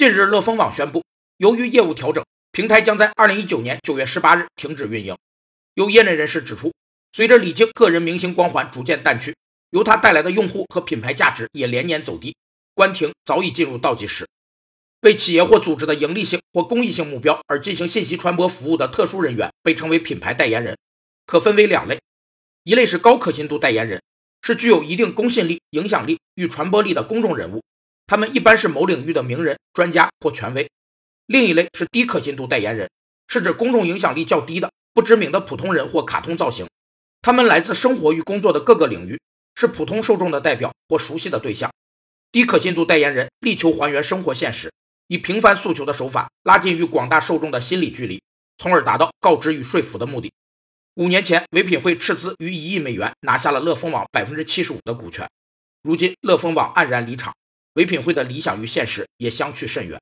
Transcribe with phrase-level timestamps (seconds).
[0.00, 1.04] 近日，乐蜂网宣布，
[1.36, 5.14] 由于业务调整，平台将在二零一九年九月十八日停止运营。
[5.74, 6.72] 有业内人士指出，
[7.12, 9.36] 随着李菁个人明星光环逐渐淡去，
[9.68, 12.34] 由他带来的用户和品牌价值也连年走低，
[12.72, 14.26] 关停早已进入倒计时。
[15.02, 20.78] 为企业或组织的盈利性或公益性目标而进行信息传播服务的特殊人员被称为品牌代言人，
[21.26, 22.00] 可分为两类：
[22.64, 24.02] 一类是高可信度代言人，
[24.40, 27.62] 是具有一定公信力、影响力与传播力的公众人物。
[28.10, 30.68] 他们一般是某领域的名人、专家或权威。
[31.26, 32.90] 另一类是低可信度代言人，
[33.28, 36.66] 是指公众影响力较低的不知名的普通人或卡通造型。
[37.22, 39.20] 他们来自生活与工作的各个领域，
[39.54, 41.70] 是普通受众的代表或熟悉的对象。
[42.32, 44.72] 低可信度代言人力求还原生活现实，
[45.06, 48.20] 以平凡诉求的手法拉近与广大受众的心理距离，
[48.58, 50.32] 从而达到告知与说服的目的。
[50.96, 55.28] 五年前，唯品会斥资逾一亿美元拿下了乐蜂网百分之七十五的股权。
[55.84, 57.32] 如今，乐蜂网黯然离场。
[57.80, 60.00] 唯品会的理想与现实也相去甚远。